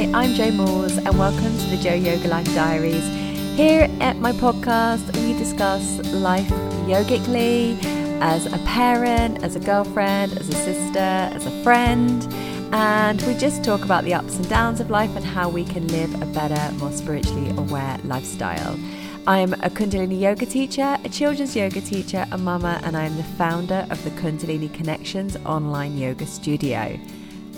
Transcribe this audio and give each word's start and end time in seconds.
Hi, 0.00 0.10
I'm 0.14 0.32
Jo 0.32 0.50
Moules, 0.50 0.96
and 0.96 1.18
welcome 1.18 1.58
to 1.58 1.66
the 1.66 1.76
Jo 1.76 1.92
Yoga 1.92 2.26
Life 2.28 2.46
Diaries. 2.54 3.06
Here 3.54 3.86
at 4.00 4.16
my 4.16 4.32
podcast, 4.32 5.14
we 5.18 5.34
discuss 5.34 5.98
life 6.06 6.48
yogically 6.88 7.76
as 8.22 8.46
a 8.46 8.56
parent, 8.64 9.44
as 9.44 9.56
a 9.56 9.60
girlfriend, 9.60 10.32
as 10.38 10.48
a 10.48 10.54
sister, 10.54 10.98
as 10.98 11.44
a 11.44 11.62
friend, 11.62 12.26
and 12.72 13.20
we 13.26 13.34
just 13.34 13.62
talk 13.62 13.84
about 13.84 14.04
the 14.04 14.14
ups 14.14 14.36
and 14.36 14.48
downs 14.48 14.80
of 14.80 14.88
life 14.88 15.14
and 15.16 15.22
how 15.22 15.50
we 15.50 15.66
can 15.66 15.86
live 15.88 16.14
a 16.22 16.26
better, 16.32 16.74
more 16.76 16.92
spiritually 16.92 17.50
aware 17.50 17.98
lifestyle. 18.04 18.80
I'm 19.26 19.52
a 19.52 19.68
Kundalini 19.68 20.18
yoga 20.18 20.46
teacher, 20.46 20.96
a 21.04 21.08
children's 21.10 21.54
yoga 21.54 21.82
teacher, 21.82 22.26
a 22.32 22.38
mama, 22.38 22.80
and 22.84 22.96
I'm 22.96 23.18
the 23.18 23.22
founder 23.22 23.86
of 23.90 24.02
the 24.02 24.10
Kundalini 24.12 24.72
Connections 24.72 25.36
online 25.44 25.98
yoga 25.98 26.24
studio. 26.24 26.98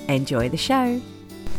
Enjoy 0.08 0.48
the 0.48 0.56
show. 0.56 1.00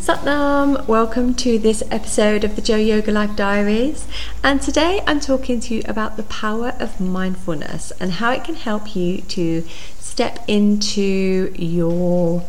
Satnam, 0.03 0.85
welcome 0.85 1.33
to 1.35 1.57
this 1.57 1.81
episode 1.89 2.43
of 2.43 2.57
the 2.57 2.61
Jo 2.61 2.75
Yoga 2.75 3.09
Life 3.09 3.37
Diaries. 3.37 4.05
And 4.43 4.61
today 4.61 5.01
I'm 5.07 5.21
talking 5.21 5.61
to 5.61 5.75
you 5.75 5.81
about 5.85 6.17
the 6.17 6.23
power 6.23 6.73
of 6.77 6.99
mindfulness 6.99 7.91
and 8.01 8.11
how 8.11 8.31
it 8.31 8.43
can 8.43 8.55
help 8.55 8.97
you 8.97 9.21
to 9.21 9.61
step 9.97 10.43
into 10.45 11.53
your 11.57 12.41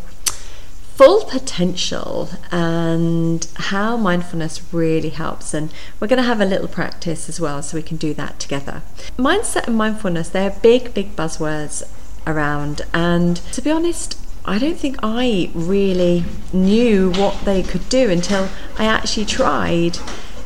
full 0.97 1.27
potential 1.27 2.29
and 2.51 3.47
how 3.55 3.97
mindfulness 3.97 4.75
really 4.75 5.11
helps. 5.11 5.55
And 5.55 5.73
we're 6.01 6.09
going 6.09 6.17
to 6.17 6.25
have 6.25 6.41
a 6.41 6.45
little 6.45 6.67
practice 6.67 7.29
as 7.29 7.41
well 7.41 7.63
so 7.63 7.77
we 7.77 7.85
can 7.85 7.99
do 7.99 8.13
that 8.15 8.41
together. 8.41 8.83
Mindset 9.17 9.69
and 9.69 9.77
mindfulness, 9.77 10.29
they're 10.29 10.59
big, 10.61 10.93
big 10.93 11.15
buzzwords 11.15 11.85
around. 12.27 12.83
And 12.93 13.37
to 13.53 13.63
be 13.63 13.71
honest, 13.71 14.19
I 14.47 14.59
don't 14.59 14.77
think 14.77 14.99
I 15.03 15.51
really 15.55 16.25
knew 16.53 17.11
what 17.13 17.45
they 17.45 17.63
could 17.63 17.89
do 17.89 18.11
until 18.11 18.51
I 18.79 18.85
actually 18.85 19.25
tried 19.25 19.97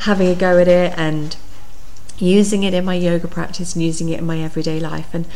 having 0.00 0.28
a 0.28 0.36
go 0.36 0.58
at 0.58 0.68
it 0.68 0.94
and 0.96 1.36
using 2.18 2.62
it 2.62 2.74
in 2.74 2.84
my 2.84 2.94
yoga 2.94 3.26
practice 3.26 3.74
and 3.74 3.84
using 3.84 4.08
it 4.08 4.20
in 4.20 4.26
my 4.26 4.40
everyday 4.40 4.78
life. 4.78 5.12
And 5.12 5.26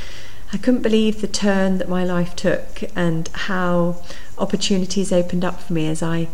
I 0.53 0.59
couldn't 0.59 0.83
believe 0.83 1.21
the 1.21 1.27
turn 1.27 1.79
that 1.79 1.89
my 1.89 2.05
life 2.05 2.37
took 2.37 2.85
and 2.95 3.29
how 3.29 4.03
opportunities 4.39 5.13
opened 5.13 5.45
up 5.45 5.61
for 5.61 5.73
me 5.73 5.89
as 5.89 6.03
I 6.03 6.29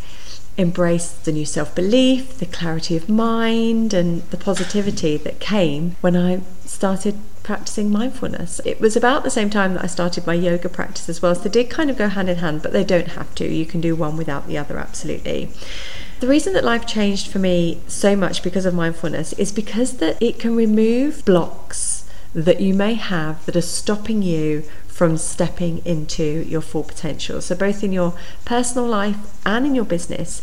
embraced 0.59 1.25
the 1.25 1.33
new 1.33 1.47
self 1.47 1.75
belief, 1.75 2.39
the 2.39 2.47
clarity 2.47 2.97
of 2.97 3.09
mind, 3.09 3.95
and 3.95 4.23
the 4.31 4.37
positivity 4.37 5.17
that 5.17 5.41
came 5.41 5.97
when 6.01 6.17
I 6.17 6.43
started 6.67 7.19
practicing 7.49 7.91
mindfulness. 7.91 8.61
It 8.67 8.79
was 8.79 8.95
about 8.95 9.25
the 9.25 9.31
same 9.31 9.49
time 9.49 9.73
that 9.73 9.83
I 9.83 9.87
started 9.87 10.27
my 10.27 10.35
yoga 10.35 10.69
practice 10.69 11.09
as 11.09 11.23
well, 11.23 11.35
so 11.35 11.45
they 11.45 11.49
did 11.49 11.71
kind 11.71 11.89
of 11.89 11.97
go 11.97 12.09
hand 12.09 12.29
in 12.29 12.37
hand, 12.37 12.61
but 12.61 12.75
they 12.75 12.85
don't 12.85 13.13
have 13.13 13.35
to. 13.37 13.49
You 13.49 13.65
can 13.65 13.81
do 13.81 13.97
one 13.97 14.19
without 14.19 14.47
the 14.47 14.59
other, 14.59 14.77
absolutely. 14.77 15.49
The 16.21 16.29
reason 16.29 16.53
that 16.53 16.63
life 16.63 16.87
changed 16.87 17.29
for 17.29 17.39
me 17.39 17.81
so 17.87 18.15
much 18.15 18.43
because 18.43 18.67
of 18.67 18.75
mindfulness 18.75 19.33
is 19.33 19.51
because 19.51 19.97
that 19.97 20.23
it 20.23 20.39
can 20.39 20.57
remove 20.57 21.25
blocks 21.25 22.05
that 22.35 22.61
you 22.61 22.75
may 22.75 22.93
have 22.93 23.47
that 23.47 23.57
are 23.57 23.63
stopping 23.63 24.21
you 24.21 24.65
from 24.87 25.17
stepping 25.17 25.81
into 25.87 26.45
your 26.47 26.61
full 26.61 26.85
potential. 26.85 27.41
So 27.41 27.55
both 27.55 27.83
in 27.83 27.93
your 27.93 28.13
personal 28.45 28.87
life 28.87 29.17
and 29.47 29.65
in 29.65 29.75
your 29.75 29.87
business. 29.87 30.43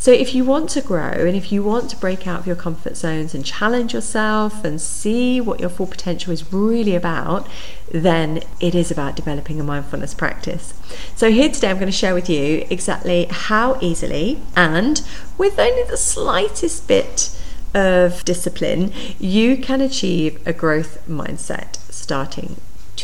So, 0.00 0.12
if 0.12 0.32
you 0.32 0.44
want 0.44 0.70
to 0.70 0.80
grow 0.80 1.10
and 1.10 1.34
if 1.34 1.50
you 1.50 1.64
want 1.64 1.90
to 1.90 1.96
break 1.96 2.26
out 2.26 2.40
of 2.40 2.46
your 2.46 2.54
comfort 2.54 2.96
zones 2.96 3.34
and 3.34 3.44
challenge 3.44 3.92
yourself 3.92 4.64
and 4.64 4.80
see 4.80 5.40
what 5.40 5.58
your 5.58 5.68
full 5.68 5.88
potential 5.88 6.32
is 6.32 6.52
really 6.52 6.94
about, 6.94 7.48
then 7.90 8.42
it 8.60 8.76
is 8.76 8.92
about 8.92 9.16
developing 9.16 9.60
a 9.60 9.64
mindfulness 9.64 10.14
practice. 10.14 10.72
So, 11.16 11.32
here 11.32 11.48
today 11.48 11.70
I'm 11.70 11.78
going 11.78 11.86
to 11.86 11.92
share 11.92 12.14
with 12.14 12.30
you 12.30 12.64
exactly 12.70 13.26
how 13.28 13.76
easily 13.80 14.40
and 14.54 15.02
with 15.36 15.58
only 15.58 15.82
the 15.82 15.96
slightest 15.96 16.86
bit 16.86 17.36
of 17.74 18.24
discipline 18.24 18.92
you 19.18 19.56
can 19.56 19.80
achieve 19.80 20.40
a 20.46 20.52
growth 20.52 21.06
mindset 21.06 21.76
starting 21.92 22.56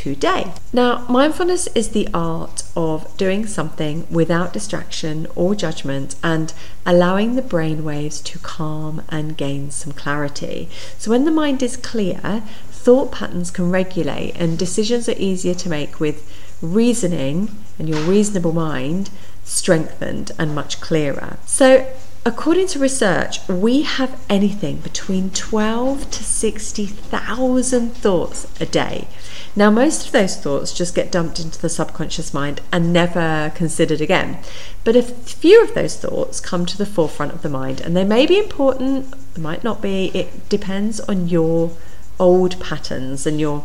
today. 0.05 0.53
Now, 0.71 1.07
mindfulness 1.09 1.67
is 1.69 1.89
the 1.89 2.09
art 2.13 2.63
of 2.77 3.17
doing 3.17 3.47
something 3.47 4.07
without 4.11 4.53
distraction 4.53 5.27
or 5.35 5.55
judgment 5.55 6.15
and 6.23 6.53
allowing 6.85 7.37
the 7.37 7.43
brain 7.43 7.85
waves 7.85 8.21
to 8.21 8.39
calm 8.41 9.03
and 9.09 9.35
gain 9.35 9.71
some 9.71 9.93
clarity. 9.93 10.69
So, 10.99 11.11
when 11.11 11.25
the 11.25 11.31
mind 11.31 11.63
is 11.63 11.79
clear, 11.79 12.43
thought 12.71 13.13
patterns 13.13 13.51
can 13.51 13.71
regulate 13.71 14.35
and 14.37 14.59
decisions 14.59 15.09
are 15.09 15.17
easier 15.17 15.55
to 15.55 15.71
make 15.71 16.01
with 16.01 16.31
reasoning 16.61 17.57
and 17.79 17.89
your 17.89 18.01
reasonable 18.01 18.53
mind 18.53 19.09
strengthened 19.43 20.33
and 20.39 20.55
much 20.55 20.83
clearer. 20.83 21.39
So, 21.47 21.91
According 22.27 22.69
to 22.69 22.79
research, 22.79 23.47
we 23.49 23.83
have 23.83 24.19
anything 24.31 24.79
between 24.79 25.29
12 25.29 26.11
to 26.11 26.25
60,000 26.25 27.91
thoughts 27.91 28.47
a 28.59 28.65
day. 28.65 29.09
Now, 29.57 29.71
most 29.71 30.07
of 30.07 30.13
those 30.13 30.37
thoughts 30.37 30.73
just 30.73 30.97
get 30.97 31.13
dumped 31.13 31.39
into 31.39 31.61
the 31.61 31.69
subconscious 31.69 32.35
mind 32.35 32.61
and 32.73 32.93
never 32.93 33.53
considered 33.55 34.01
again. 34.01 34.39
But 34.83 34.97
a 34.97 35.03
few 35.03 35.63
of 35.63 35.75
those 35.75 35.97
thoughts 35.97 36.41
come 36.41 36.67
to 36.67 36.77
the 36.77 36.87
forefront 36.87 37.33
of 37.33 37.43
the 37.43 37.49
mind, 37.49 37.81
and 37.81 37.97
they 37.97 38.05
may 38.05 38.27
be 38.27 38.37
important, 38.37 39.15
they 39.35 39.41
might 39.41 39.63
not 39.63 39.81
be. 39.81 40.11
It 40.13 40.49
depends 40.49 40.99
on 41.01 41.29
your 41.29 41.71
old 42.19 42.59
patterns 42.61 43.27
and 43.27 43.39
your 43.39 43.65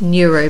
neuro 0.00 0.48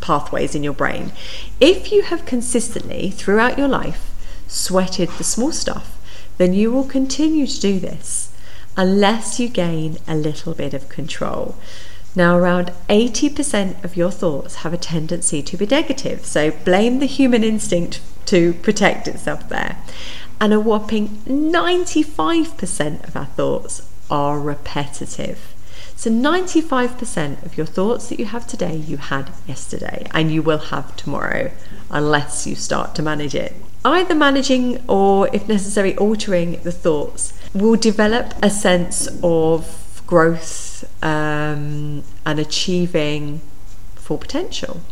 pathways 0.00 0.54
in 0.54 0.62
your 0.62 0.74
brain. 0.74 1.12
If 1.58 1.90
you 1.90 2.02
have 2.02 2.26
consistently, 2.26 3.10
throughout 3.10 3.56
your 3.56 3.68
life, 3.68 4.10
sweated 4.46 5.08
the 5.10 5.24
small 5.24 5.52
stuff, 5.52 5.98
then 6.36 6.52
you 6.52 6.70
will 6.70 6.84
continue 6.84 7.46
to 7.46 7.60
do 7.60 7.80
this 7.80 8.30
unless 8.76 9.40
you 9.40 9.48
gain 9.48 9.96
a 10.06 10.14
little 10.14 10.54
bit 10.54 10.74
of 10.74 10.88
control. 10.88 11.56
Now, 12.14 12.36
around 12.36 12.72
80% 12.88 13.82
of 13.84 13.96
your 13.96 14.10
thoughts 14.10 14.56
have 14.56 14.74
a 14.74 14.78
tendency 14.78 15.42
to 15.42 15.56
be 15.56 15.66
negative, 15.66 16.26
so 16.26 16.50
blame 16.50 16.98
the 16.98 17.06
human 17.06 17.42
instinct 17.42 18.00
to 18.26 18.54
protect 18.54 19.08
itself 19.08 19.48
there. 19.48 19.78
And 20.40 20.52
a 20.52 20.60
whopping 20.60 21.08
95% 21.26 23.08
of 23.08 23.16
our 23.16 23.26
thoughts 23.26 23.88
are 24.10 24.38
repetitive. 24.38 25.54
So, 25.96 26.10
95% 26.10 27.44
of 27.46 27.56
your 27.56 27.66
thoughts 27.66 28.08
that 28.08 28.18
you 28.18 28.26
have 28.26 28.46
today, 28.46 28.76
you 28.76 28.96
had 28.96 29.30
yesterday, 29.46 30.06
and 30.12 30.32
you 30.32 30.42
will 30.42 30.58
have 30.58 30.96
tomorrow, 30.96 31.52
unless 31.90 32.46
you 32.46 32.56
start 32.56 32.94
to 32.96 33.02
manage 33.02 33.34
it 33.34 33.54
either 33.84 34.14
managing 34.14 34.82
or, 34.88 35.28
if 35.32 35.48
necessary, 35.48 35.96
altering 35.96 36.60
the 36.62 36.72
thoughts 36.72 37.32
will 37.54 37.76
develop 37.76 38.32
a 38.42 38.50
sense 38.50 39.08
of 39.22 39.81
growth 40.12 40.84
um, 41.02 42.04
and 42.26 42.38
achieving 42.38 43.40
full 43.94 44.18
potential. 44.18 44.82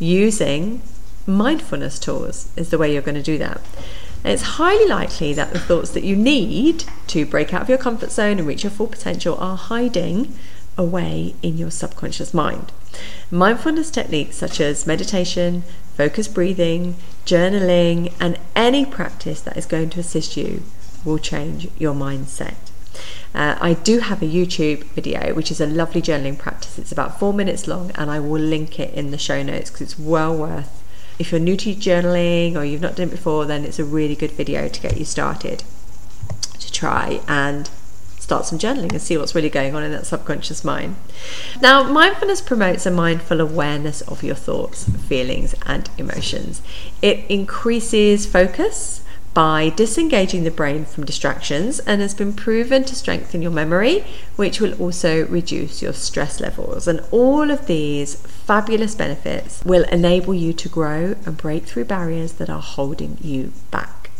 Using 0.00 0.82
mindfulness 1.24 2.00
tools 2.00 2.50
is 2.56 2.70
the 2.70 2.76
way 2.76 2.92
you're 2.92 3.00
going 3.00 3.14
to 3.14 3.22
do 3.22 3.38
that. 3.38 3.60
And 4.24 4.32
it's 4.32 4.58
highly 4.58 4.88
likely 4.88 5.32
that 5.34 5.52
the 5.52 5.60
thoughts 5.60 5.90
that 5.92 6.02
you 6.02 6.16
need 6.16 6.82
to 7.06 7.24
break 7.24 7.54
out 7.54 7.62
of 7.62 7.68
your 7.68 7.78
comfort 7.78 8.10
zone 8.10 8.40
and 8.40 8.48
reach 8.48 8.64
your 8.64 8.72
full 8.72 8.88
potential 8.88 9.36
are 9.38 9.56
hiding 9.56 10.34
away 10.76 11.36
in 11.42 11.56
your 11.56 11.70
subconscious 11.70 12.34
mind. 12.34 12.72
Mindfulness 13.30 13.88
techniques 13.88 14.34
such 14.34 14.60
as 14.60 14.84
meditation, 14.84 15.62
focused 15.94 16.34
breathing, 16.34 16.96
journaling, 17.24 18.12
and 18.18 18.36
any 18.56 18.84
practice 18.84 19.40
that 19.42 19.56
is 19.56 19.64
going 19.64 19.90
to 19.90 20.00
assist 20.00 20.36
you 20.36 20.64
will 21.04 21.18
change 21.18 21.68
your 21.78 21.94
mindset. 21.94 22.69
Uh, 23.34 23.56
I 23.60 23.74
do 23.74 24.00
have 24.00 24.22
a 24.22 24.26
YouTube 24.26 24.84
video, 24.84 25.34
which 25.34 25.50
is 25.50 25.60
a 25.60 25.66
lovely 25.66 26.02
journaling 26.02 26.38
practice. 26.38 26.78
It's 26.78 26.92
about 26.92 27.18
four 27.18 27.32
minutes 27.32 27.66
long, 27.66 27.92
and 27.94 28.10
I 28.10 28.18
will 28.18 28.40
link 28.40 28.80
it 28.80 28.92
in 28.94 29.10
the 29.10 29.18
show 29.18 29.42
notes 29.42 29.70
because 29.70 29.92
it's 29.92 29.98
well 29.98 30.36
worth. 30.36 30.82
If 31.18 31.30
you're 31.30 31.40
new 31.40 31.56
to 31.58 31.74
journaling 31.74 32.56
or 32.56 32.64
you've 32.64 32.80
not 32.80 32.96
done 32.96 33.08
it 33.08 33.12
before, 33.12 33.44
then 33.44 33.64
it's 33.64 33.78
a 33.78 33.84
really 33.84 34.16
good 34.16 34.32
video 34.32 34.68
to 34.68 34.80
get 34.80 34.96
you 34.96 35.04
started 35.04 35.64
to 36.58 36.72
try 36.72 37.20
and 37.28 37.70
start 38.18 38.46
some 38.46 38.58
journaling 38.58 38.92
and 38.92 39.02
see 39.02 39.16
what's 39.16 39.34
really 39.34 39.50
going 39.50 39.74
on 39.74 39.82
in 39.82 39.90
that 39.90 40.06
subconscious 40.06 40.64
mind. 40.64 40.94
Now, 41.60 41.82
mindfulness 41.82 42.40
promotes 42.40 42.86
a 42.86 42.90
mindful 42.90 43.40
awareness 43.40 44.02
of 44.02 44.22
your 44.22 44.36
thoughts, 44.36 44.88
feelings, 45.08 45.54
and 45.66 45.90
emotions. 45.98 46.62
It 47.02 47.28
increases 47.28 48.26
focus 48.26 49.02
by 49.32 49.68
disengaging 49.76 50.42
the 50.42 50.50
brain 50.50 50.84
from 50.84 51.04
distractions 51.04 51.78
and 51.80 52.00
has 52.00 52.14
been 52.14 52.32
proven 52.32 52.82
to 52.84 52.96
strengthen 52.96 53.40
your 53.40 53.50
memory, 53.50 54.04
which 54.36 54.60
will 54.60 54.74
also 54.80 55.26
reduce 55.26 55.80
your 55.80 55.92
stress 55.92 56.40
levels. 56.40 56.88
And 56.88 57.00
all 57.12 57.50
of 57.50 57.66
these 57.66 58.16
fabulous 58.16 58.94
benefits 58.94 59.64
will 59.64 59.84
enable 59.84 60.34
you 60.34 60.52
to 60.54 60.68
grow 60.68 61.14
and 61.24 61.36
break 61.36 61.64
through 61.64 61.84
barriers 61.84 62.32
that 62.34 62.50
are 62.50 62.62
holding 62.62 63.18
you 63.20 63.52
back. 63.70 64.10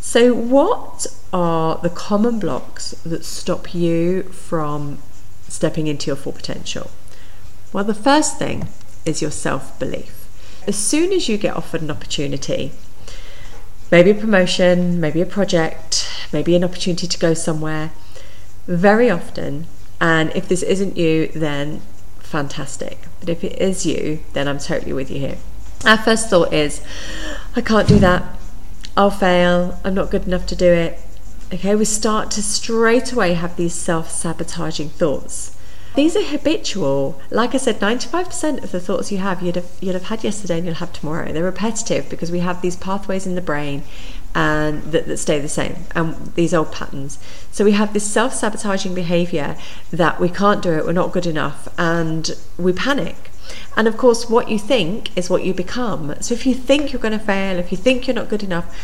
So, 0.00 0.34
what 0.34 1.06
are 1.32 1.76
the 1.76 1.90
common 1.90 2.38
blocks 2.40 2.92
that 3.04 3.24
stop 3.24 3.74
you 3.74 4.24
from 4.24 4.98
stepping 5.46 5.86
into 5.86 6.08
your 6.08 6.16
full 6.16 6.32
potential? 6.32 6.90
Well, 7.72 7.84
the 7.84 7.94
first 7.94 8.38
thing 8.38 8.68
is 9.04 9.22
your 9.22 9.30
self 9.30 9.78
belief. 9.78 10.16
As 10.66 10.76
soon 10.76 11.12
as 11.12 11.28
you 11.28 11.38
get 11.38 11.54
offered 11.56 11.82
an 11.82 11.90
opportunity, 11.90 12.72
maybe 13.90 14.10
a 14.10 14.14
promotion, 14.14 15.00
maybe 15.00 15.20
a 15.20 15.26
project, 15.26 16.08
maybe 16.32 16.54
an 16.54 16.64
opportunity 16.64 17.06
to 17.06 17.18
go 17.18 17.34
somewhere. 17.34 17.90
Very 18.66 19.10
often, 19.10 19.66
and 20.00 20.30
if 20.34 20.48
this 20.48 20.62
isn't 20.62 20.96
you, 20.96 21.28
then 21.28 21.82
fantastic. 22.18 22.98
But 23.18 23.28
if 23.28 23.42
it 23.44 23.60
is 23.60 23.84
you, 23.84 24.20
then 24.32 24.48
I'm 24.48 24.58
totally 24.58 24.92
with 24.92 25.10
you 25.10 25.18
here. 25.18 25.38
Our 25.84 25.98
first 25.98 26.28
thought 26.28 26.52
is, 26.52 26.82
I 27.56 27.60
can't 27.60 27.88
do 27.88 27.98
that. 27.98 28.38
I'll 28.96 29.10
fail. 29.10 29.80
I'm 29.84 29.94
not 29.94 30.10
good 30.10 30.26
enough 30.26 30.46
to 30.46 30.56
do 30.56 30.70
it. 30.72 30.98
Okay, 31.52 31.74
we 31.74 31.84
start 31.84 32.30
to 32.32 32.42
straight 32.42 33.12
away 33.12 33.34
have 33.34 33.56
these 33.56 33.74
self 33.74 34.10
sabotaging 34.10 34.90
thoughts. 34.90 35.56
These 35.96 36.16
are 36.16 36.22
habitual. 36.22 37.20
Like 37.30 37.54
I 37.54 37.58
said, 37.58 37.80
95% 37.80 38.62
of 38.62 38.70
the 38.70 38.80
thoughts 38.80 39.10
you 39.10 39.18
have, 39.18 39.42
you'd 39.42 39.56
have, 39.56 39.70
you'd 39.80 39.94
have 39.94 40.04
had 40.04 40.22
yesterday 40.22 40.58
and 40.58 40.66
you'll 40.66 40.76
have 40.76 40.92
tomorrow. 40.92 41.32
They're 41.32 41.42
repetitive 41.44 42.08
because 42.08 42.30
we 42.30 42.40
have 42.40 42.62
these 42.62 42.76
pathways 42.76 43.26
in 43.26 43.34
the 43.34 43.40
brain 43.40 43.82
and 44.34 44.82
that, 44.92 45.06
that 45.06 45.16
stay 45.16 45.40
the 45.40 45.48
same 45.48 45.74
and 45.94 46.34
these 46.34 46.54
old 46.54 46.70
patterns. 46.70 47.18
So 47.50 47.64
we 47.64 47.72
have 47.72 47.92
this 47.92 48.08
self 48.08 48.32
sabotaging 48.34 48.94
behavior 48.94 49.56
that 49.90 50.20
we 50.20 50.28
can't 50.28 50.62
do 50.62 50.72
it, 50.72 50.84
we're 50.84 50.92
not 50.92 51.12
good 51.12 51.26
enough, 51.26 51.68
and 51.76 52.30
we 52.56 52.72
panic. 52.72 53.30
And 53.76 53.88
of 53.88 53.96
course, 53.96 54.30
what 54.30 54.48
you 54.48 54.58
think 54.58 55.16
is 55.16 55.28
what 55.28 55.44
you 55.44 55.52
become. 55.52 56.14
So 56.20 56.34
if 56.34 56.46
you 56.46 56.54
think 56.54 56.92
you're 56.92 57.02
going 57.02 57.18
to 57.18 57.24
fail, 57.24 57.58
if 57.58 57.72
you 57.72 57.78
think 57.78 58.06
you're 58.06 58.14
not 58.14 58.28
good 58.28 58.44
enough, 58.44 58.76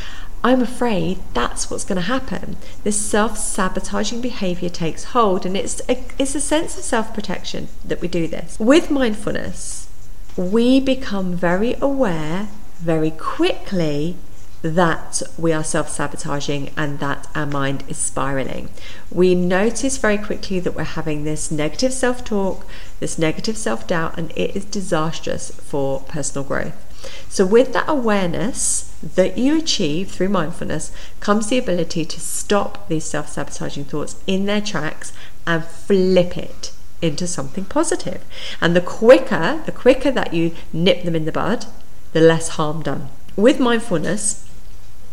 I'm 0.47 0.63
afraid 0.63 1.19
that's 1.35 1.69
what's 1.73 1.83
going 1.83 1.97
to 1.97 2.03
happen. 2.03 2.57
This 2.85 2.97
self 2.97 3.37
sabotaging 3.37 4.21
behavior 4.21 4.69
takes 4.69 5.07
hold, 5.07 5.45
and 5.45 5.57
it's 5.57 5.83
a, 5.89 6.05
it's 6.21 6.37
a 6.37 6.41
sense 6.41 6.79
of 6.79 6.85
self 6.85 7.13
protection 7.13 7.67
that 7.85 8.01
we 8.01 8.07
do 8.07 8.29
this. 8.29 8.57
With 8.61 8.89
mindfulness, 8.89 9.89
we 10.37 10.79
become 10.79 11.35
very 11.35 11.75
aware 11.81 12.47
very 12.79 13.11
quickly 13.11 14.15
that 14.63 15.21
we 15.37 15.53
are 15.53 15.65
self 15.65 15.89
sabotaging 15.89 16.71
and 16.77 17.01
that 17.01 17.27
our 17.35 17.47
mind 17.47 17.83
is 17.89 17.97
spiraling. 17.97 18.69
We 19.11 19.35
notice 19.35 19.99
very 19.99 20.17
quickly 20.17 20.61
that 20.61 20.77
we're 20.77 20.85
having 20.85 21.25
this 21.25 21.51
negative 21.51 21.93
self 21.93 22.23
talk, 22.23 22.65
this 23.01 23.19
negative 23.19 23.57
self 23.57 23.89
doubt, 23.89 24.17
and 24.17 24.31
it 24.37 24.55
is 24.55 24.65
disastrous 24.65 25.51
for 25.51 26.03
personal 26.03 26.45
growth. 26.45 26.86
So, 27.29 27.45
with 27.47 27.73
that 27.73 27.89
awareness 27.89 28.95
that 29.03 29.39
you 29.39 29.59
achieve 29.59 30.11
through 30.11 30.29
mindfulness 30.29 30.93
comes 31.21 31.49
the 31.49 31.59
ability 31.59 32.05
to 32.05 32.21
stop 32.21 32.89
these 32.89 33.05
self 33.05 33.29
sabotaging 33.29 33.85
thoughts 33.85 34.17
in 34.27 34.47
their 34.47 34.61
tracks 34.61 35.13
and 35.47 35.65
flip 35.65 36.37
it 36.37 36.73
into 37.03 37.27
something 37.27 37.65
positive. 37.65 38.25
And 38.61 38.75
the 38.75 38.81
quicker, 38.81 39.63
the 39.67 39.73
quicker 39.73 40.11
that 40.11 40.33
you 40.33 40.53
nip 40.73 41.03
them 41.03 41.15
in 41.15 41.25
the 41.25 41.33
bud, 41.33 41.67
the 42.13 42.21
less 42.21 42.51
harm 42.51 42.83
done. 42.83 43.09
With 43.37 43.61
mindfulness, 43.61 44.49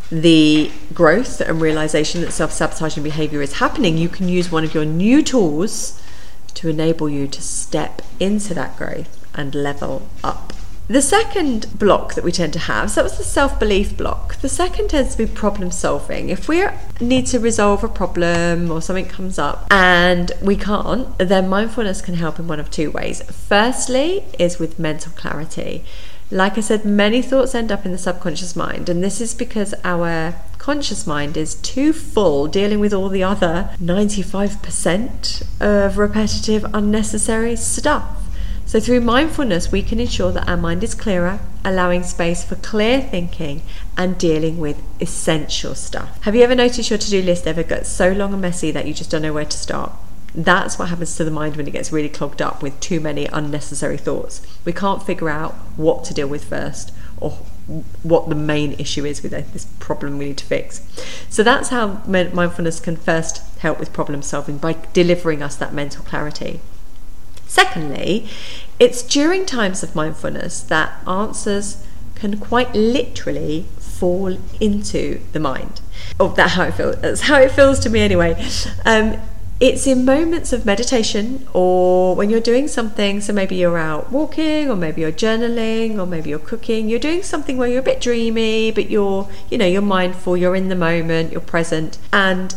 the 0.10 0.72
growth 0.94 1.42
and 1.42 1.60
realization 1.60 2.22
that 2.22 2.32
self 2.32 2.52
sabotaging 2.52 3.04
behavior 3.04 3.42
is 3.42 3.54
happening, 3.54 3.98
you 3.98 4.10
can 4.10 4.30
use 4.30 4.52
one 4.52 4.64
of 4.64 4.74
your 4.74 4.86
new 4.86 5.22
tools 5.22 6.02
to 6.54 6.70
enable 6.70 7.10
you 7.10 7.28
to 7.28 7.42
step 7.42 8.02
into 8.20 8.54
that 8.54 8.78
growth 8.78 9.26
and 9.34 9.56
level 9.56 10.08
up. 10.24 10.54
The 10.90 11.02
second 11.02 11.80
block 11.80 12.16
that 12.16 12.26
we 12.26 12.32
tend 12.34 12.52
to 12.54 12.60
have, 12.60 12.92
so 12.92 12.96
that 13.02 13.04
was 13.04 13.18
the 13.18 13.24
self 13.24 13.58
belief 13.58 13.96
block. 13.96 14.36
The 14.42 14.50
second 14.50 14.90
tends 14.90 15.16
to 15.16 15.26
be 15.26 15.32
problem 15.32 15.72
solving. 15.72 16.28
If 16.30 16.50
we 16.50 16.66
need 17.00 17.26
to 17.28 17.40
resolve 17.40 17.86
a 17.86 17.88
problem 17.88 18.70
or 18.70 18.82
something 18.82 19.06
comes 19.06 19.40
up 19.40 19.66
and 19.72 20.34
we 20.42 20.58
can't, 20.58 21.18
then 21.18 21.48
mindfulness 21.48 22.02
can 22.02 22.16
help 22.16 22.38
in 22.38 22.50
one 22.50 22.60
of 22.60 22.70
two 22.70 22.92
ways. 22.92 23.22
Firstly, 23.22 24.26
is 24.38 24.60
with 24.60 24.78
mental 24.78 25.14
clarity. 25.14 25.86
Like 26.30 26.58
I 26.58 26.62
said, 26.62 26.84
many 26.84 27.22
thoughts 27.22 27.56
end 27.56 27.72
up 27.72 27.86
in 27.86 27.94
the 27.94 27.98
subconscious 27.98 28.56
mind, 28.56 28.90
and 28.90 29.02
this 29.02 29.22
is 29.22 29.34
because 29.34 29.74
our 29.86 30.36
conscious 30.58 31.08
mind 31.08 31.38
is 31.38 31.56
too 31.56 31.94
full 31.94 32.48
dealing 32.48 32.80
with 32.80 32.94
all 32.94 33.08
the 33.08 33.24
other 33.24 33.70
95% 33.82 35.44
of 35.62 35.98
repetitive, 35.98 36.66
unnecessary 36.74 37.56
stuff. 37.56 38.23
So, 38.74 38.80
through 38.80 39.02
mindfulness, 39.02 39.72
we 39.72 39.84
can 39.84 40.00
ensure 40.00 40.32
that 40.32 40.50
our 40.50 40.58
mind 40.58 40.84
is 40.84 40.96
clearer, 40.96 41.40
allowing 41.64 42.02
space 42.02 42.44
for 42.44 42.56
clear 42.56 43.02
thinking 43.02 43.62
and 43.96 44.18
dealing 44.18 44.58
with 44.58 44.82
essential 45.00 45.76
stuff. 45.76 46.20
Have 46.24 46.36
you 46.36 46.42
ever 46.42 46.56
noticed 46.56 46.90
your 46.90 46.98
to 46.98 47.10
do 47.12 47.22
list 47.22 47.46
ever 47.46 47.62
gets 47.62 47.88
so 47.88 48.12
long 48.12 48.34
and 48.34 48.42
messy 48.42 48.72
that 48.72 48.88
you 48.88 48.96
just 48.96 49.12
don't 49.12 49.22
know 49.22 49.32
where 49.32 49.46
to 49.46 49.58
start? 49.60 49.92
That's 50.34 50.80
what 50.80 50.90
happens 50.90 51.16
to 51.18 51.24
the 51.24 51.30
mind 51.30 51.56
when 51.56 51.68
it 51.68 51.74
gets 51.74 51.92
really 51.92 52.10
clogged 52.10 52.42
up 52.42 52.64
with 52.64 52.80
too 52.80 53.00
many 53.00 53.28
unnecessary 53.28 54.00
thoughts. 54.00 54.42
We 54.66 54.74
can't 54.74 55.04
figure 55.04 55.30
out 55.30 55.54
what 55.78 56.04
to 56.06 56.16
deal 56.16 56.28
with 56.28 56.44
first 56.44 56.92
or 57.18 57.34
what 58.02 58.28
the 58.28 58.34
main 58.34 58.74
issue 58.80 59.06
is 59.06 59.22
with 59.22 59.34
this 59.54 59.66
problem 59.80 60.18
we 60.18 60.30
need 60.30 60.38
to 60.38 60.46
fix. 60.46 60.82
So 61.30 61.44
that's 61.44 61.70
how 61.70 62.02
mindfulness 62.08 62.80
can 62.80 62.98
first 62.98 63.44
help 63.60 63.80
with 63.80 63.94
problem 63.94 64.24
solving 64.24 64.58
by 64.58 64.78
delivering 64.94 65.44
us 65.44 65.56
that 65.58 65.76
mental 65.76 66.04
clarity. 66.04 66.60
Secondly, 67.54 68.28
it's 68.80 69.04
during 69.04 69.46
times 69.46 69.84
of 69.84 69.94
mindfulness 69.94 70.60
that 70.62 70.92
answers 71.08 71.86
can 72.16 72.40
quite 72.40 72.74
literally 72.74 73.68
fall 73.78 74.40
into 74.60 75.20
the 75.34 75.40
mind. 75.40 75.80
Oh, 76.20 76.30
that's 76.30 76.54
how 76.54 76.64
it 76.64 76.74
feels. 76.74 76.96
That's 76.96 77.22
how 77.22 77.40
it 77.40 77.52
feels 77.52 77.80
to 77.82 77.92
me 77.92 78.00
anyway. 78.00 78.44
Um, 78.86 79.22
it's 79.60 79.86
in 79.86 80.04
moments 80.04 80.52
of 80.52 80.66
meditation 80.66 81.48
or 81.54 82.16
when 82.16 82.32
you're 82.32 82.40
doing 82.40 82.68
something, 82.68 83.22
so 83.22 83.32
maybe 83.32 83.56
you're 83.56 83.78
out 83.78 84.12
walking 84.12 84.68
or 84.72 84.76
maybe 84.76 85.02
you're 85.02 85.12
journaling 85.12 86.00
or 86.00 86.08
maybe 86.08 86.32
you're 86.32 86.40
cooking, 86.40 86.90
you're 86.90 86.98
doing 86.98 87.22
something 87.22 87.56
where 87.58 87.70
you're 87.70 87.82
a 87.82 87.84
bit 87.84 88.02
dreamy, 88.02 88.72
but 88.72 88.90
you're, 88.90 89.30
you 89.52 89.60
know, 89.60 89.68
you're 89.68 89.84
mindful, 89.84 90.36
you're 90.36 90.56
in 90.56 90.70
the 90.70 90.76
moment, 90.76 91.32
you're 91.32 91.40
present, 91.40 92.00
and 92.12 92.56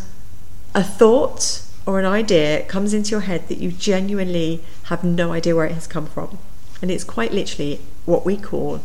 a 0.75 0.83
thought 0.83 1.66
or 1.87 2.01
an 2.01 2.05
idea 2.05 2.63
comes 2.65 2.93
into 2.93 3.13
your 3.13 3.21
head 3.21 3.49
that 3.49 3.59
you 3.59 3.71
genuinely 3.71 4.63
have 4.85 5.05
no 5.05 5.33
idea 5.33 5.55
where 5.55 5.67
it 5.67 5.73
has 5.73 5.87
come 5.87 6.07
from. 6.07 6.39
And 6.83 6.91
it's 6.91 7.05
quite 7.05 7.33
literally 7.33 7.81
what 8.05 8.27
we 8.27 8.37
call 8.37 8.83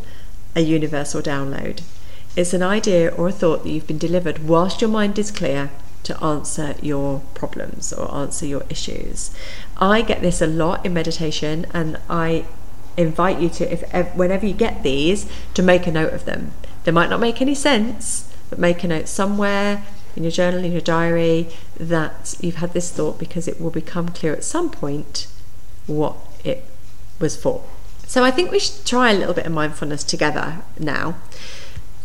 a 0.55 0.61
universal 0.61 1.21
download. 1.21 1.81
It's 2.35 2.53
an 2.53 2.63
idea 2.63 3.09
or 3.09 3.27
a 3.27 3.31
thought 3.31 3.63
that 3.63 3.69
you've 3.69 3.87
been 3.87 3.97
delivered 3.97 4.47
whilst 4.47 4.81
your 4.81 4.89
mind 4.89 5.19
is 5.19 5.31
clear 5.31 5.71
to 6.03 6.23
answer 6.23 6.75
your 6.81 7.21
problems 7.33 7.91
or 7.91 8.13
answer 8.13 8.45
your 8.45 8.63
issues. 8.69 9.31
I 9.77 10.01
get 10.01 10.21
this 10.21 10.41
a 10.41 10.47
lot 10.47 10.85
in 10.85 10.93
meditation, 10.93 11.67
and 11.73 11.99
I 12.09 12.45
invite 12.97 13.39
you 13.39 13.49
to, 13.49 13.71
if 13.71 14.15
whenever 14.15 14.45
you 14.45 14.53
get 14.53 14.83
these, 14.83 15.29
to 15.53 15.61
make 15.61 15.87
a 15.87 15.91
note 15.91 16.13
of 16.13 16.25
them. 16.25 16.53
They 16.83 16.91
might 16.91 17.09
not 17.09 17.19
make 17.19 17.41
any 17.41 17.55
sense, 17.55 18.33
but 18.49 18.59
make 18.59 18.83
a 18.83 18.87
note 18.87 19.07
somewhere 19.07 19.83
in 20.15 20.23
your 20.23 20.31
journal, 20.31 20.63
in 20.63 20.71
your 20.71 20.81
diary, 20.81 21.49
that 21.81 22.35
you've 22.39 22.57
had 22.57 22.73
this 22.73 22.91
thought 22.91 23.17
because 23.17 23.47
it 23.47 23.59
will 23.59 23.71
become 23.71 24.09
clear 24.09 24.31
at 24.33 24.43
some 24.43 24.69
point 24.69 25.27
what 25.87 26.15
it 26.43 26.63
was 27.19 27.35
for. 27.35 27.63
So 28.05 28.23
I 28.23 28.29
think 28.29 28.51
we 28.51 28.59
should 28.59 28.85
try 28.85 29.09
a 29.09 29.17
little 29.17 29.33
bit 29.33 29.47
of 29.47 29.51
mindfulness 29.51 30.03
together 30.03 30.59
now. 30.77 31.15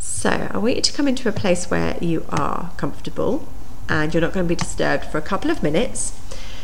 So 0.00 0.48
I 0.50 0.56
want 0.56 0.76
you 0.76 0.82
to 0.82 0.92
come 0.94 1.06
into 1.06 1.28
a 1.28 1.32
place 1.32 1.70
where 1.70 1.98
you 2.00 2.24
are 2.30 2.72
comfortable 2.78 3.46
and 3.86 4.14
you're 4.14 4.22
not 4.22 4.32
going 4.32 4.46
to 4.46 4.48
be 4.48 4.56
disturbed 4.56 5.04
for 5.04 5.18
a 5.18 5.22
couple 5.22 5.50
of 5.50 5.62
minutes. 5.62 6.18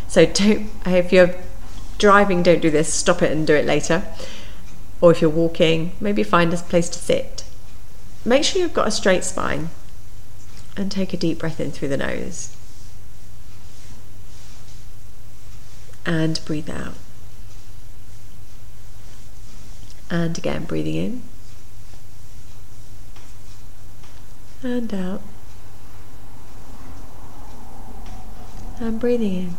So 0.08 0.24
don't, 0.24 0.70
if 0.86 1.12
you're 1.12 1.34
driving, 1.98 2.42
don't 2.42 2.62
do 2.62 2.70
this, 2.70 2.92
stop 2.92 3.20
it 3.20 3.30
and 3.30 3.46
do 3.46 3.54
it 3.54 3.66
later. 3.66 4.04
Or 5.02 5.10
if 5.10 5.20
you're 5.20 5.30
walking, 5.30 5.92
maybe 6.00 6.22
find 6.22 6.54
a 6.54 6.56
place 6.56 6.88
to 6.88 6.98
sit. 6.98 7.44
Make 8.24 8.44
sure 8.44 8.62
you've 8.62 8.72
got 8.72 8.88
a 8.88 8.92
straight 8.92 9.24
spine 9.24 9.68
and 10.78 10.90
take 10.90 11.12
a 11.12 11.18
deep 11.18 11.40
breath 11.40 11.60
in 11.60 11.72
through 11.72 11.88
the 11.88 11.96
nose. 11.98 12.56
And 16.04 16.40
breathe 16.44 16.68
out. 16.68 16.94
And 20.10 20.36
again, 20.36 20.64
breathing 20.64 20.94
in 20.94 21.22
and 24.62 24.92
out. 24.92 25.22
And 28.78 29.00
breathing 29.00 29.34
in 29.34 29.56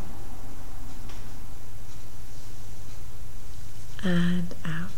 and 4.04 4.54
out. 4.66 4.90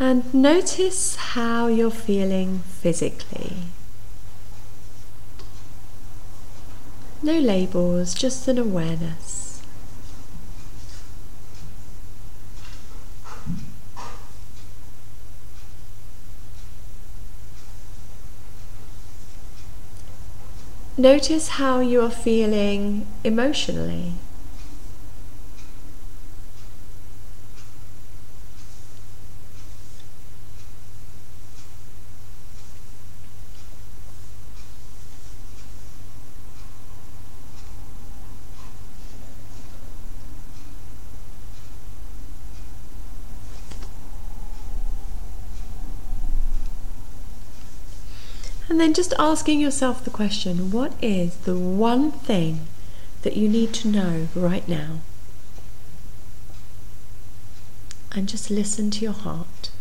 And 0.00 0.32
notice 0.32 1.16
how 1.16 1.66
you're 1.66 1.90
feeling 1.90 2.60
physically. 2.60 3.56
No 7.22 7.38
labels, 7.38 8.12
just 8.12 8.48
an 8.48 8.58
awareness. 8.58 9.62
Notice 20.98 21.48
how 21.50 21.80
you 21.80 22.02
are 22.02 22.10
feeling 22.10 23.06
emotionally. 23.24 24.12
And 48.78 48.86
then 48.86 48.94
just 48.94 49.12
asking 49.18 49.58
yourself 49.58 50.04
the 50.04 50.10
question 50.10 50.70
what 50.70 50.92
is 51.02 51.34
the 51.38 51.58
one 51.58 52.12
thing 52.12 52.68
that 53.22 53.36
you 53.36 53.48
need 53.48 53.74
to 53.74 53.88
know 53.88 54.28
right 54.36 54.68
now? 54.68 55.00
And 58.12 58.28
just 58.28 58.52
listen 58.52 58.92
to 58.92 59.00
your 59.00 59.14
heart. 59.14 59.72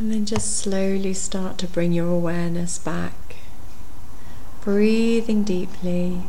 And 0.00 0.10
then 0.10 0.24
just 0.24 0.56
slowly 0.56 1.12
start 1.12 1.58
to 1.58 1.66
bring 1.66 1.92
your 1.92 2.08
awareness 2.08 2.78
back. 2.78 3.36
Breathing 4.62 5.44
deeply. 5.44 6.22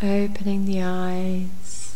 Opening 0.00 0.66
the 0.66 0.82
eyes 0.84 1.89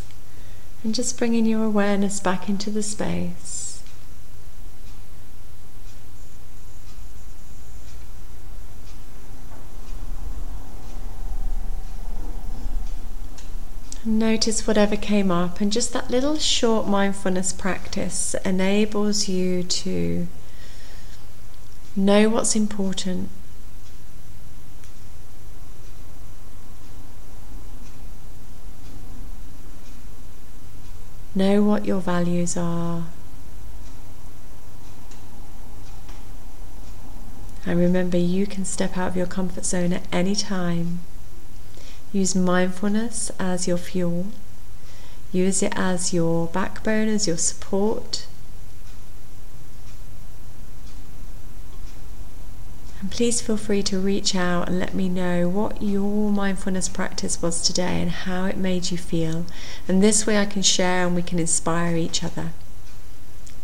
and 0.85 0.93
just 0.93 1.17
bringing 1.17 1.47
your 1.47 1.63
awareness 1.63 2.19
back 2.19 2.47
into 2.47 2.69
the 2.69 2.83
space. 2.83 3.81
Notice 14.05 14.67
whatever 14.67 14.95
came 14.95 15.31
up, 15.31 15.59
and 15.59 15.71
just 15.71 15.91
that 15.93 16.11
little 16.11 16.37
short 16.37 16.87
mindfulness 16.87 17.51
practice 17.51 18.35
enables 18.45 19.27
you 19.27 19.63
to 19.63 20.27
know 21.95 22.29
what's 22.29 22.55
important 22.55 23.29
Know 31.35 31.61
what 31.61 31.85
your 31.85 31.99
values 31.99 32.55
are. 32.55 33.03
And 37.65 37.77
remember, 37.77 38.17
you 38.17 38.47
can 38.47 38.63
step 38.63 38.97
out 38.97 39.09
of 39.09 39.17
your 39.17 39.25
comfort 39.25 39.65
zone 39.65 39.91
at 39.91 40.03
any 40.13 40.33
time. 40.33 40.99
Use 42.13 42.35
mindfulness 42.35 43.31
as 43.37 43.67
your 43.67 43.77
fuel. 43.77 44.27
Use 45.33 45.61
it 45.61 45.73
as 45.75 46.13
your 46.13 46.47
backbone, 46.47 47.09
as 47.09 47.27
your 47.27 47.37
support. 47.37 48.27
Please 53.15 53.39
feel 53.39 53.55
free 53.55 53.81
to 53.81 53.97
reach 53.97 54.35
out 54.35 54.67
and 54.67 54.77
let 54.77 54.93
me 54.93 55.07
know 55.07 55.47
what 55.47 55.81
your 55.81 56.29
mindfulness 56.29 56.89
practice 56.89 57.41
was 57.41 57.61
today 57.61 58.01
and 58.01 58.11
how 58.11 58.43
it 58.43 58.57
made 58.57 58.91
you 58.91 58.97
feel. 58.97 59.45
And 59.87 60.03
this 60.03 60.27
way 60.27 60.37
I 60.37 60.45
can 60.45 60.61
share 60.61 61.07
and 61.07 61.15
we 61.15 61.21
can 61.21 61.39
inspire 61.39 61.95
each 61.95 62.25
other. 62.25 62.51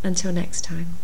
Until 0.03 0.31
next 0.31 0.63
time. 0.63 0.96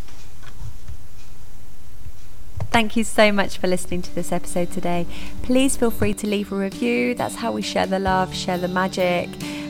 Thank 2.72 2.96
you 2.96 3.04
so 3.04 3.34
much 3.34 3.58
for 3.58 3.68
listening 3.68 4.02
to 4.04 4.16
this 4.16 4.32
episode 4.32 4.72
today. 4.72 5.08
Please 5.42 5.76
feel 5.76 5.92
free 5.92 6.14
to 6.14 6.26
leave 6.26 6.54
a 6.54 6.56
review. 6.56 7.16
That's 7.16 7.36
how 7.36 7.52
we 7.52 7.62
share 7.62 7.86
the 7.86 8.00
love, 8.00 8.34
share 8.34 8.58
the 8.58 8.70
magic. 8.70 9.28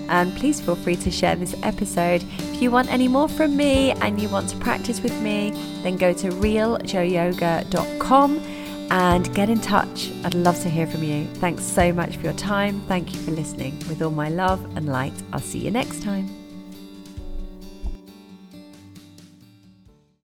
And 0.08 0.38
please 0.38 0.62
feel 0.62 0.76
free 0.76 0.98
to 0.98 1.10
share 1.10 1.36
this 1.36 1.56
episode. 1.64 2.24
If 2.38 2.62
you 2.62 2.70
want 2.70 2.94
any 2.94 3.08
more 3.08 3.28
from 3.28 3.58
me 3.58 3.94
and 3.94 4.22
you 4.22 4.30
want 4.30 4.50
to 4.50 4.58
practice 4.58 5.02
with 5.02 5.20
me, 5.20 5.50
then 5.82 5.98
go 5.98 6.14
to 6.14 6.30
realjoyoga.com 6.30 8.57
and 8.90 9.34
get 9.34 9.50
in 9.50 9.60
touch. 9.60 10.12
I'd 10.24 10.34
love 10.34 10.60
to 10.62 10.70
hear 10.70 10.88
from 10.88 11.04
you. 11.04 11.26
Thanks 11.36 11.64
so 11.64 11.92
much 11.92 12.18
for 12.18 12.24
your 12.24 12.34
time. 12.34 12.82
Thank 12.88 13.14
you 13.14 13.20
for 13.20 13.32
listening. 13.32 13.78
With 13.90 14.02
all 14.02 14.12
my 14.12 14.30
love 14.30 14.64
and 14.76 14.88
light, 14.88 15.14
I'll 15.34 15.40
see 15.40 15.60
you 15.60 15.72
next 15.72 16.02
time. 16.04 16.47